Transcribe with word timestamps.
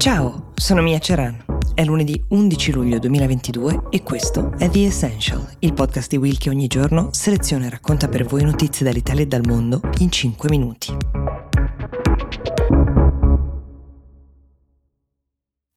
Ciao, 0.00 0.52
sono 0.54 0.80
Mia 0.80 0.98
Ceran. 0.98 1.44
È 1.74 1.84
lunedì 1.84 2.24
11 2.28 2.72
luglio 2.72 2.98
2022 2.98 3.88
e 3.90 4.02
questo 4.02 4.50
è 4.56 4.70
The 4.70 4.86
Essential, 4.86 5.46
il 5.58 5.74
podcast 5.74 6.08
di 6.08 6.16
Will 6.16 6.38
che 6.38 6.48
ogni 6.48 6.68
giorno 6.68 7.10
seleziona 7.12 7.66
e 7.66 7.68
racconta 7.68 8.08
per 8.08 8.24
voi 8.24 8.42
notizie 8.42 8.86
dall'Italia 8.86 9.24
e 9.24 9.26
dal 9.26 9.42
mondo 9.44 9.82
in 9.98 10.10
5 10.10 10.48
minuti. 10.48 10.96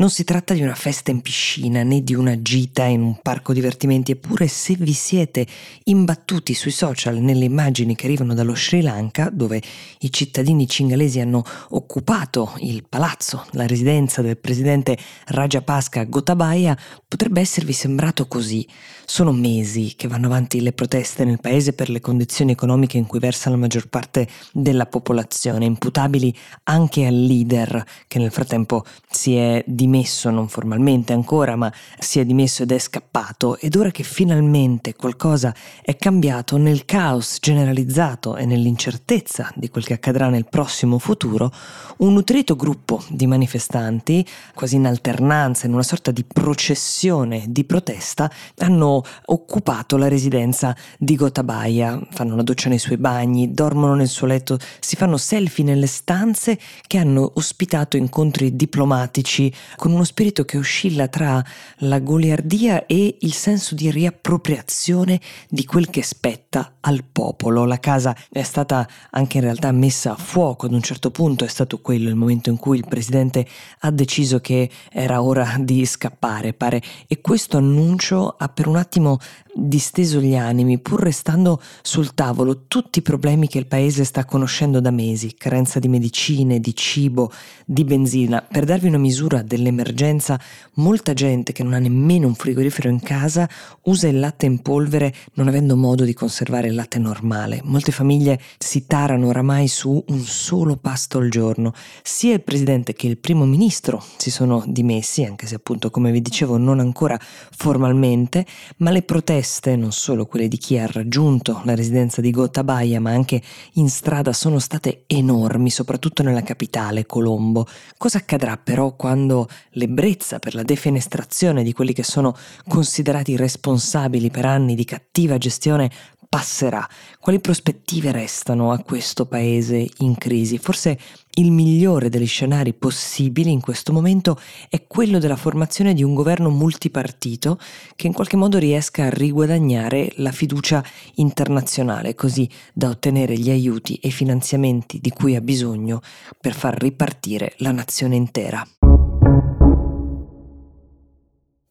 Non 0.00 0.10
si 0.10 0.22
tratta 0.22 0.54
di 0.54 0.62
una 0.62 0.76
festa 0.76 1.10
in 1.10 1.22
piscina 1.22 1.82
né 1.82 2.04
di 2.04 2.14
una 2.14 2.40
gita 2.40 2.84
in 2.84 3.02
un 3.02 3.18
parco 3.20 3.52
divertimenti, 3.52 4.12
eppure 4.12 4.46
se 4.46 4.76
vi 4.78 4.92
siete 4.92 5.44
imbattuti 5.86 6.54
sui 6.54 6.70
social 6.70 7.16
nelle 7.16 7.46
immagini 7.46 7.96
che 7.96 8.06
arrivano 8.06 8.32
dallo 8.32 8.54
Sri 8.54 8.80
Lanka, 8.80 9.28
dove 9.28 9.60
i 9.98 10.12
cittadini 10.12 10.68
cingalesi 10.68 11.18
hanno 11.18 11.42
occupato 11.70 12.54
il 12.58 12.84
palazzo, 12.88 13.44
la 13.52 13.66
residenza 13.66 14.22
del 14.22 14.38
presidente 14.38 14.96
Rajapaksa 15.26 16.04
Gotabaya, 16.04 16.78
potrebbe 17.08 17.40
esservi 17.40 17.72
sembrato 17.72 18.28
così. 18.28 18.64
Sono 19.04 19.32
mesi 19.32 19.94
che 19.96 20.06
vanno 20.06 20.26
avanti 20.26 20.60
le 20.60 20.74
proteste 20.74 21.24
nel 21.24 21.40
paese 21.40 21.72
per 21.72 21.88
le 21.88 21.98
condizioni 21.98 22.52
economiche 22.52 22.98
in 22.98 23.06
cui 23.06 23.18
versa 23.18 23.50
la 23.50 23.56
maggior 23.56 23.88
parte 23.88 24.28
della 24.52 24.86
popolazione, 24.86 25.64
imputabili 25.64 26.32
anche 26.64 27.04
al 27.04 27.18
leader 27.20 27.84
che 28.06 28.20
nel 28.20 28.30
frattempo 28.30 28.84
si 29.10 29.34
è 29.34 29.64
dimesso 29.66 29.86
dimesso, 29.88 30.28
non 30.28 30.48
formalmente 30.48 31.14
ancora, 31.14 31.56
ma 31.56 31.72
si 31.98 32.20
è 32.20 32.24
dimesso 32.26 32.62
ed 32.62 32.72
è 32.72 32.78
scappato. 32.78 33.56
Ed 33.56 33.74
ora 33.74 33.90
che 33.90 34.02
finalmente 34.02 34.94
qualcosa 34.94 35.54
è 35.82 35.96
cambiato 35.96 36.58
nel 36.58 36.84
caos 36.84 37.38
generalizzato 37.40 38.36
e 38.36 38.44
nell'incertezza 38.44 39.50
di 39.54 39.70
quel 39.70 39.84
che 39.84 39.94
accadrà 39.94 40.28
nel 40.28 40.46
prossimo 40.46 40.98
futuro, 40.98 41.50
un 41.98 42.12
nutrito 42.12 42.54
gruppo 42.54 43.02
di 43.08 43.26
manifestanti, 43.26 44.24
quasi 44.54 44.76
in 44.76 44.86
alternanza, 44.86 45.66
in 45.66 45.72
una 45.72 45.82
sorta 45.82 46.10
di 46.10 46.24
processione 46.24 47.46
di 47.48 47.64
protesta, 47.64 48.30
hanno 48.58 49.02
occupato 49.26 49.96
la 49.96 50.08
residenza 50.08 50.76
di 50.98 51.16
Gotabaya, 51.16 51.98
fanno 52.10 52.36
la 52.36 52.42
doccia 52.42 52.68
nei 52.68 52.78
suoi 52.78 52.98
bagni, 52.98 53.52
dormono 53.52 53.94
nel 53.94 54.08
suo 54.08 54.26
letto, 54.26 54.58
si 54.80 54.96
fanno 54.96 55.16
selfie 55.16 55.64
nelle 55.64 55.86
stanze 55.86 56.58
che 56.86 56.98
hanno 56.98 57.32
ospitato 57.36 57.96
incontri 57.96 58.54
diplomatici 58.54 59.50
con 59.78 59.92
uno 59.92 60.02
spirito 60.02 60.44
che 60.44 60.58
oscilla 60.58 61.06
tra 61.06 61.42
la 61.78 62.00
goliardia 62.00 62.84
e 62.86 63.16
il 63.20 63.32
senso 63.32 63.76
di 63.76 63.90
riappropriazione 63.90 65.20
di 65.48 65.64
quel 65.64 65.88
che 65.88 66.02
spetta 66.02 66.74
al 66.80 67.04
popolo. 67.10 67.64
La 67.64 67.78
casa 67.78 68.14
è 68.30 68.42
stata 68.42 68.86
anche 69.10 69.38
in 69.38 69.44
realtà 69.44 69.70
messa 69.70 70.12
a 70.12 70.16
fuoco 70.16 70.66
ad 70.66 70.72
un 70.72 70.82
certo 70.82 71.12
punto, 71.12 71.44
è 71.44 71.48
stato 71.48 71.78
quello 71.78 72.08
il 72.08 72.16
momento 72.16 72.50
in 72.50 72.56
cui 72.56 72.76
il 72.76 72.86
presidente 72.88 73.46
ha 73.80 73.90
deciso 73.90 74.40
che 74.40 74.68
era 74.90 75.22
ora 75.22 75.56
di 75.60 75.86
scappare, 75.86 76.52
pare, 76.52 76.82
e 77.06 77.20
questo 77.20 77.56
annuncio 77.56 78.34
ha 78.36 78.48
per 78.48 78.66
un 78.66 78.76
attimo 78.76 79.18
disteso 79.58 80.20
gli 80.20 80.36
animi, 80.36 80.78
pur 80.78 81.00
restando 81.00 81.60
sul 81.82 82.14
tavolo 82.14 82.66
tutti 82.68 83.00
i 83.00 83.02
problemi 83.02 83.48
che 83.48 83.58
il 83.58 83.66
paese 83.66 84.04
sta 84.04 84.24
conoscendo 84.24 84.80
da 84.80 84.90
mesi, 84.90 85.34
carenza 85.34 85.78
di 85.80 85.88
medicine, 85.88 86.60
di 86.60 86.74
cibo, 86.74 87.32
di 87.64 87.84
benzina. 87.84 88.40
Per 88.40 88.64
darvi 88.64 88.86
una 88.86 88.98
misura 88.98 89.42
dell'emergenza, 89.42 90.38
molta 90.74 91.12
gente 91.12 91.52
che 91.52 91.64
non 91.64 91.72
ha 91.72 91.78
nemmeno 91.78 92.28
un 92.28 92.34
frigorifero 92.34 92.88
in 92.88 93.00
casa 93.00 93.48
usa 93.82 94.06
il 94.06 94.20
latte 94.20 94.46
in 94.46 94.60
polvere 94.60 95.12
non 95.34 95.48
avendo 95.48 95.76
modo 95.76 96.04
di 96.04 96.14
conservare 96.14 96.68
il 96.68 96.74
latte 96.74 96.98
normale. 96.98 97.60
Molte 97.64 97.90
famiglie 97.90 98.40
si 98.58 98.86
tarano 98.86 99.26
oramai 99.26 99.66
su 99.66 100.02
un 100.08 100.20
solo 100.20 100.76
pasto 100.76 101.18
al 101.18 101.30
giorno. 101.30 101.72
Sia 102.02 102.34
il 102.34 102.42
presidente 102.42 102.92
che 102.92 103.06
il 103.08 103.18
primo 103.18 103.44
ministro 103.44 104.02
si 104.18 104.30
sono 104.30 104.62
dimessi, 104.66 105.24
anche 105.24 105.46
se 105.46 105.56
appunto 105.56 105.90
come 105.90 106.12
vi 106.12 106.22
dicevo 106.22 106.56
non 106.58 106.78
ancora 106.78 107.18
formalmente, 107.20 108.46
ma 108.78 108.90
le 108.90 109.02
proteste 109.02 109.46
proteste, 109.48 109.76
non 109.76 109.92
solo 109.92 110.26
quelle 110.26 110.46
di 110.46 110.58
chi 110.58 110.76
ha 110.76 110.86
raggiunto 110.86 111.62
la 111.64 111.74
residenza 111.74 112.20
di 112.20 112.30
Gotabaya, 112.30 113.00
ma 113.00 113.10
anche 113.10 113.40
in 113.74 113.88
strada, 113.88 114.32
sono 114.34 114.58
state 114.58 115.04
enormi, 115.06 115.70
soprattutto 115.70 116.22
nella 116.22 116.42
capitale, 116.42 117.06
Colombo. 117.06 117.66
Cosa 117.96 118.18
accadrà 118.18 118.58
però 118.58 118.94
quando 118.94 119.48
l'ebbrezza 119.70 120.38
per 120.38 120.54
la 120.54 120.62
defenestrazione 120.62 121.62
di 121.62 121.72
quelli 121.72 121.94
che 121.94 122.02
sono 122.02 122.36
considerati 122.68 123.36
responsabili 123.36 124.30
per 124.30 124.44
anni 124.44 124.74
di 124.74 124.84
cattiva 124.84 125.38
gestione 125.38 125.90
passerà? 126.28 126.86
Quali 127.18 127.40
prospettive 127.40 128.12
restano 128.12 128.72
a 128.72 128.78
questo 128.78 129.26
paese 129.26 129.88
in 129.98 130.16
crisi? 130.16 130.58
Forse 130.58 130.98
il 131.34 131.52
migliore 131.52 132.08
degli 132.08 132.26
scenari 132.26 132.74
possibili 132.74 133.50
in 133.50 133.60
questo 133.60 133.92
momento 133.92 134.38
è 134.68 134.86
quello 134.86 135.18
della 135.18 135.36
formazione 135.36 135.94
di 135.94 136.02
un 136.02 136.14
governo 136.14 136.50
multipartito 136.50 137.58
che 137.94 138.06
in 138.08 138.12
qualche 138.12 138.36
modo 138.36 138.58
riesca 138.58 139.04
a 139.04 139.10
riguadagnare 139.10 140.12
la 140.16 140.32
fiducia 140.32 140.84
internazionale, 141.14 142.14
così 142.14 142.48
da 142.72 142.88
ottenere 142.88 143.38
gli 143.38 143.50
aiuti 143.50 143.96
e 143.96 144.08
i 144.08 144.12
finanziamenti 144.12 144.98
di 145.00 145.10
cui 145.10 145.36
ha 145.36 145.40
bisogno 145.40 146.00
per 146.40 146.54
far 146.54 146.76
ripartire 146.76 147.54
la 147.58 147.70
nazione 147.70 148.16
intera. 148.16 148.66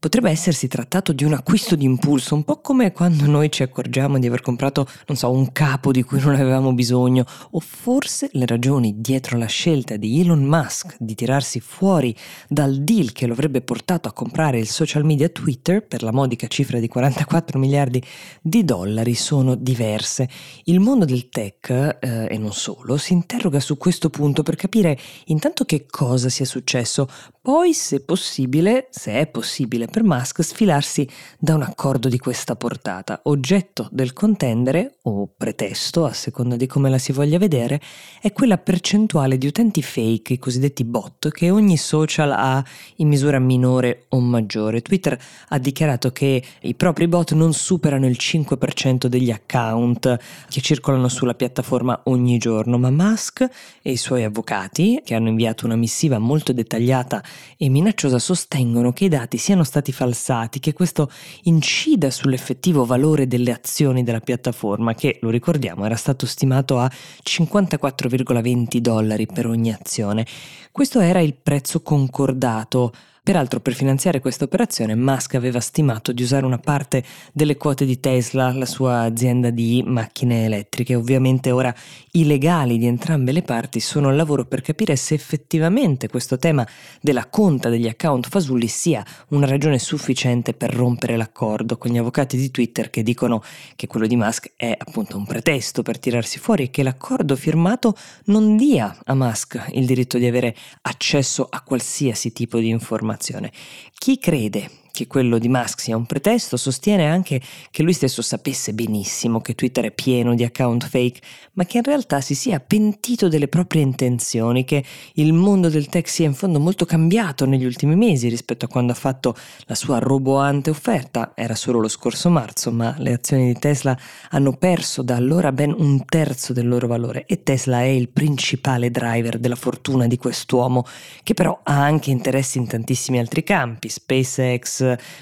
Potrebbe 0.00 0.30
essersi 0.30 0.68
trattato 0.68 1.12
di 1.12 1.24
un 1.24 1.32
acquisto 1.32 1.74
di 1.74 1.84
impulso, 1.84 2.36
un 2.36 2.44
po' 2.44 2.60
come 2.60 2.92
quando 2.92 3.26
noi 3.26 3.50
ci 3.50 3.64
accorgiamo 3.64 4.20
di 4.20 4.28
aver 4.28 4.42
comprato, 4.42 4.86
non 5.08 5.16
so, 5.16 5.28
un 5.28 5.50
capo 5.50 5.90
di 5.90 6.04
cui 6.04 6.20
non 6.20 6.36
avevamo 6.36 6.72
bisogno, 6.72 7.24
o 7.50 7.58
forse 7.58 8.28
le 8.34 8.46
ragioni 8.46 9.00
dietro 9.00 9.36
la 9.36 9.46
scelta 9.46 9.96
di 9.96 10.20
Elon 10.20 10.44
Musk 10.44 10.94
di 11.00 11.16
tirarsi 11.16 11.58
fuori 11.58 12.14
dal 12.46 12.76
deal 12.84 13.10
che 13.10 13.26
lo 13.26 13.32
avrebbe 13.32 13.60
portato 13.60 14.06
a 14.06 14.12
comprare 14.12 14.60
il 14.60 14.68
social 14.68 15.04
media 15.04 15.28
Twitter 15.30 15.84
per 15.84 16.04
la 16.04 16.12
modica 16.12 16.46
cifra 16.46 16.78
di 16.78 16.86
44 16.86 17.58
miliardi 17.58 18.00
di 18.40 18.64
dollari 18.64 19.16
sono 19.16 19.56
diverse. 19.56 20.28
Il 20.66 20.78
mondo 20.78 21.06
del 21.06 21.28
tech, 21.28 21.70
eh, 21.70 22.28
e 22.30 22.38
non 22.38 22.52
solo, 22.52 22.98
si 22.98 23.14
interroga 23.14 23.58
su 23.58 23.76
questo 23.76 24.10
punto 24.10 24.44
per 24.44 24.54
capire 24.54 24.96
intanto 25.24 25.64
che 25.64 25.86
cosa 25.90 26.28
sia 26.28 26.46
successo, 26.46 27.08
poi 27.42 27.74
se 27.74 28.04
possibile, 28.04 28.86
se 28.90 29.14
è 29.14 29.26
possibile 29.26 29.86
per 29.90 30.02
Musk 30.04 30.42
sfilarsi 30.42 31.08
da 31.38 31.54
un 31.54 31.62
accordo 31.62 32.08
di 32.08 32.18
questa 32.18 32.56
portata. 32.56 33.20
Oggetto 33.24 33.88
del 33.90 34.12
contendere, 34.12 34.98
o 35.02 35.28
pretesto, 35.34 36.04
a 36.04 36.12
seconda 36.12 36.56
di 36.56 36.66
come 36.66 36.90
la 36.90 36.98
si 36.98 37.12
voglia 37.12 37.38
vedere, 37.38 37.80
è 38.20 38.32
quella 38.32 38.58
percentuale 38.58 39.38
di 39.38 39.46
utenti 39.46 39.82
fake, 39.82 40.34
i 40.34 40.38
cosiddetti 40.38 40.84
bot, 40.84 41.30
che 41.30 41.50
ogni 41.50 41.76
social 41.76 42.30
ha 42.32 42.62
in 42.96 43.08
misura 43.08 43.38
minore 43.38 44.06
o 44.10 44.20
maggiore. 44.20 44.82
Twitter 44.82 45.18
ha 45.48 45.58
dichiarato 45.58 46.12
che 46.12 46.42
i 46.60 46.74
propri 46.74 47.08
bot 47.08 47.32
non 47.32 47.52
superano 47.52 48.06
il 48.06 48.16
5% 48.18 49.06
degli 49.06 49.30
account 49.30 50.18
che 50.48 50.60
circolano 50.60 51.08
sulla 51.08 51.34
piattaforma 51.34 52.02
ogni 52.04 52.38
giorno, 52.38 52.78
ma 52.78 52.90
Musk 52.90 53.48
e 53.82 53.90
i 53.90 53.96
suoi 53.96 54.24
avvocati, 54.24 55.00
che 55.04 55.14
hanno 55.14 55.28
inviato 55.28 55.64
una 55.64 55.76
missiva 55.76 56.18
molto 56.18 56.52
dettagliata 56.52 57.22
e 57.56 57.68
minacciosa, 57.68 58.18
sostengono 58.18 58.92
che 58.92 59.06
i 59.06 59.08
dati 59.08 59.38
siano 59.38 59.64
stati 59.64 59.76
stati 59.78 59.92
falsati, 59.92 60.58
che 60.58 60.72
questo 60.72 61.10
incida 61.42 62.10
sull'effettivo 62.10 62.84
valore 62.84 63.26
delle 63.26 63.52
azioni 63.52 64.02
della 64.02 64.20
piattaforma, 64.20 64.94
che, 64.94 65.18
lo 65.20 65.30
ricordiamo, 65.30 65.84
era 65.84 65.96
stato 65.96 66.26
stimato 66.26 66.78
a 66.78 66.90
54,20 67.22 68.78
dollari 68.78 69.26
per 69.26 69.46
ogni 69.46 69.72
azione. 69.72 70.26
Questo 70.72 71.00
era 71.00 71.20
il 71.20 71.34
prezzo 71.34 71.80
concordato 71.82 72.92
Peraltro 73.28 73.60
per 73.60 73.74
finanziare 73.74 74.20
questa 74.20 74.44
operazione 74.44 74.94
Musk 74.94 75.34
aveva 75.34 75.60
stimato 75.60 76.12
di 76.12 76.22
usare 76.22 76.46
una 76.46 76.56
parte 76.56 77.04
delle 77.34 77.58
quote 77.58 77.84
di 77.84 78.00
Tesla, 78.00 78.50
la 78.54 78.64
sua 78.64 79.00
azienda 79.00 79.50
di 79.50 79.84
macchine 79.86 80.46
elettriche. 80.46 80.94
Ovviamente 80.94 81.50
ora 81.50 81.74
i 82.12 82.24
legali 82.24 82.78
di 82.78 82.86
entrambe 82.86 83.32
le 83.32 83.42
parti 83.42 83.80
sono 83.80 84.08
al 84.08 84.16
lavoro 84.16 84.46
per 84.46 84.62
capire 84.62 84.96
se 84.96 85.12
effettivamente 85.12 86.08
questo 86.08 86.38
tema 86.38 86.66
della 87.02 87.26
conta 87.26 87.68
degli 87.68 87.86
account 87.86 88.30
fasulli 88.30 88.66
sia 88.66 89.04
una 89.28 89.44
ragione 89.44 89.78
sufficiente 89.78 90.54
per 90.54 90.72
rompere 90.72 91.18
l'accordo 91.18 91.76
con 91.76 91.90
gli 91.90 91.98
avvocati 91.98 92.38
di 92.38 92.50
Twitter 92.50 92.88
che 92.88 93.02
dicono 93.02 93.42
che 93.76 93.86
quello 93.86 94.06
di 94.06 94.16
Musk 94.16 94.52
è 94.56 94.74
appunto 94.74 95.18
un 95.18 95.26
pretesto 95.26 95.82
per 95.82 95.98
tirarsi 95.98 96.38
fuori 96.38 96.62
e 96.62 96.70
che 96.70 96.82
l'accordo 96.82 97.36
firmato 97.36 97.94
non 98.24 98.56
dia 98.56 98.96
a 99.04 99.14
Musk 99.14 99.66
il 99.72 99.84
diritto 99.84 100.16
di 100.16 100.24
avere 100.24 100.56
accesso 100.80 101.46
a 101.50 101.60
qualsiasi 101.60 102.32
tipo 102.32 102.58
di 102.58 102.68
informazione 102.68 103.16
informazione. 103.18 103.52
Chi 103.98 104.18
crede 104.18 104.70
che 104.92 105.06
quello 105.06 105.38
di 105.38 105.48
Musk 105.48 105.80
sia 105.80 105.96
un 105.96 106.06
pretesto, 106.06 106.56
sostiene 106.56 107.06
anche 107.06 107.40
che 107.70 107.82
lui 107.82 107.92
stesso 107.92 108.22
sapesse 108.22 108.72
benissimo 108.72 109.40
che 109.40 109.54
Twitter 109.54 109.86
è 109.86 109.90
pieno 109.90 110.34
di 110.34 110.44
account 110.44 110.88
fake, 110.88 111.20
ma 111.54 111.64
che 111.64 111.78
in 111.78 111.84
realtà 111.84 112.20
si 112.20 112.34
sia 112.34 112.60
pentito 112.60 113.28
delle 113.28 113.48
proprie 113.48 113.82
intenzioni, 113.82 114.64
che 114.64 114.84
il 115.14 115.32
mondo 115.32 115.68
del 115.68 115.88
tech 115.88 116.08
sia 116.08 116.26
in 116.26 116.34
fondo 116.34 116.60
molto 116.60 116.84
cambiato 116.84 117.46
negli 117.46 117.64
ultimi 117.64 117.96
mesi 117.96 118.28
rispetto 118.28 118.64
a 118.64 118.68
quando 118.68 118.92
ha 118.92 118.96
fatto 118.96 119.36
la 119.66 119.74
sua 119.74 119.98
roboante 119.98 120.70
offerta, 120.70 121.32
era 121.34 121.54
solo 121.54 121.80
lo 121.80 121.88
scorso 121.88 122.30
marzo, 122.30 122.70
ma 122.70 122.94
le 122.98 123.12
azioni 123.12 123.52
di 123.52 123.58
Tesla 123.58 123.96
hanno 124.30 124.52
perso 124.52 125.02
da 125.02 125.16
allora 125.16 125.52
ben 125.52 125.74
un 125.76 126.04
terzo 126.04 126.52
del 126.52 126.68
loro 126.68 126.86
valore 126.86 127.24
e 127.26 127.42
Tesla 127.42 127.80
è 127.80 127.86
il 127.86 128.08
principale 128.08 128.90
driver 128.90 129.38
della 129.38 129.56
fortuna 129.56 130.06
di 130.06 130.16
quest'uomo, 130.16 130.84
che 131.22 131.34
però 131.34 131.60
ha 131.62 131.82
anche 131.82 132.10
interessi 132.10 132.58
in 132.58 132.66
tantissimi 132.66 133.18
altri 133.18 133.42
campi, 133.42 133.88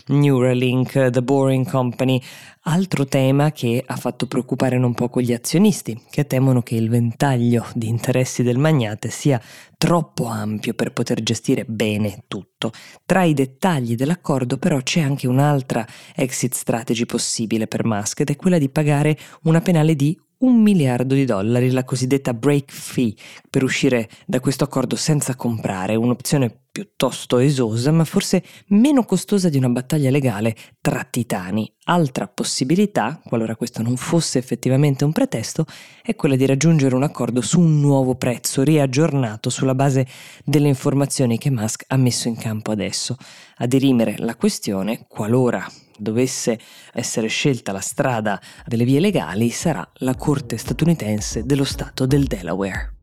Neuralink, 0.06 1.11
The 1.11 1.23
Boring 1.23 1.69
Company, 1.69 2.20
altro 2.62 3.05
tema 3.06 3.53
che 3.53 3.82
ha 3.85 3.97
fatto 3.97 4.26
preoccupare 4.26 4.79
non 4.79 4.94
poco 4.94 5.20
gli 5.20 5.32
azionisti, 5.32 6.00
che 6.11 6.26
temono 6.26 6.62
che 6.62 6.75
il 6.75 6.88
ventaglio 6.88 7.67
di 7.75 7.88
interessi 7.88 8.43
del 8.43 8.58
magnate 8.58 9.08
sia 9.11 9.41
troppo 9.79 10.26
ampio 10.26 10.75
per 10.75 10.93
poter 10.93 11.23
gestire 11.23 11.64
bene 11.64 12.25
tutto. 12.26 12.73
Tra 13.05 13.23
i 13.23 13.35
dettagli 13.35 13.94
dell'accordo 13.94 14.58
però 14.58 14.81
c'è 14.81 15.00
anche 15.00 15.29
un'altra 15.29 15.87
exit 16.14 16.55
strategy 16.55 17.06
possibile 17.06 17.67
per 17.67 17.85
Musk 17.85 18.20
ed 18.20 18.31
è 18.31 18.37
quella 18.37 18.58
di 18.58 18.69
pagare 18.69 19.17
una 19.43 19.61
penale 19.61 19.94
di 19.94 20.19
un 20.38 20.61
miliardo 20.61 21.14
di 21.14 21.25
dollari, 21.25 21.70
la 21.70 21.85
cosiddetta 21.85 22.35
break 22.35 22.70
fee, 22.70 23.14
per 23.49 23.62
uscire 23.62 24.08
da 24.26 24.41
questo 24.41 24.64
accordo 24.64 24.97
senza 24.97 25.35
comprare, 25.35 25.94
un'opzione 25.94 26.66
piuttosto 26.76 27.38
esosa, 27.38 27.90
ma 27.90 28.05
forse 28.05 28.44
meno 28.67 29.05
costosa 29.05 29.49
di 29.49 29.56
una 29.56 29.70
battaglia 29.70 30.11
legale 30.11 30.55
tra 30.82 31.06
titani. 31.08 31.73
Altra 31.84 32.28
possibilità, 32.28 33.19
qualora 33.25 33.56
questo 33.56 33.81
non 33.81 33.96
fosse 33.96 34.38
effettivamente 34.38 35.02
un 35.02 35.12
pretesto, 35.12 35.64
è 36.02 36.14
quella 36.14 36.37
di 36.37 36.44
raggiungere 36.44 36.94
un 36.94 37.02
accordo 37.02 37.40
su 37.40 37.61
un 37.61 37.81
nuovo 37.81 38.17
prezzo 38.17 38.62
riaggiornato 38.62 39.49
sulla 39.49 39.75
base 39.75 40.06
delle 40.44 40.69
informazioni 40.69 41.38
che 41.38 41.50
Musk 41.50 41.84
ha 41.87 41.96
messo 41.96 42.28
in 42.28 42.37
campo 42.37 42.73
adesso. 42.73 43.17
A 43.56 43.67
dirimere 43.67 44.17
la 44.19 44.37
questione, 44.37 45.06
qualora 45.08 45.67
dovesse 45.96 46.58
essere 46.93 47.29
scelta 47.29 47.72
la 47.72 47.81
strada 47.81 48.38
delle 48.67 48.84
vie 48.84 49.00
legali, 49.00 49.49
sarà 49.49 49.88
la 50.00 50.14
Corte 50.14 50.58
statunitense 50.58 51.46
dello 51.46 51.64
Stato 51.64 52.05
del 52.05 52.25
Delaware. 52.25 52.95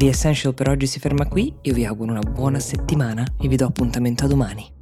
The 0.00 0.08
Essential 0.08 0.54
per 0.54 0.70
oggi 0.70 0.86
si 0.86 0.98
ferma 0.98 1.26
qui, 1.28 1.52
io 1.60 1.74
vi 1.74 1.84
auguro 1.84 2.12
una 2.12 2.22
buona 2.22 2.58
settimana 2.58 3.22
e 3.38 3.48
vi 3.48 3.56
do 3.56 3.66
appuntamento 3.66 4.24
a 4.24 4.28
domani. 4.28 4.79